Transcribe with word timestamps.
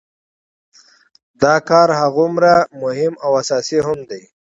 دا 1.41 1.55
کار 1.69 1.89
هماغومره 1.99 2.53
مهم 2.83 3.13
او 3.25 3.31
اساسي 3.41 3.77
هم 3.87 3.99
دی. 4.09 4.21